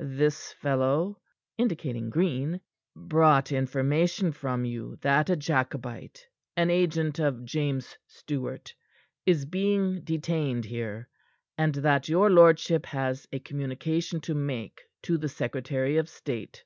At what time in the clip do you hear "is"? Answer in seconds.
9.26-9.44